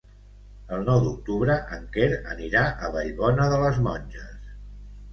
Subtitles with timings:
[0.77, 4.53] El nou d'octubre en Quer anirà a Vallbona de les Monges.